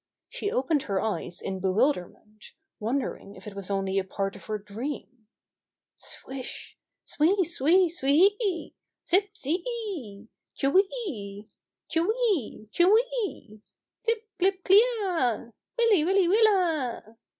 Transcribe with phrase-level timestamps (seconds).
[0.29, 4.57] She opened her eyes in bewilderment, wondering if it was only a part of her
[4.57, 5.27] dream.
[5.95, 8.73] Swish I Sweah sweah swe e e!
[9.07, 11.47] Zip zee e I Che wee e!
[11.87, 12.67] Che wee!
[12.71, 13.61] Che wee 1
[14.03, 15.53] Clip clip clea a!
[15.77, 17.15] Willi willi willa!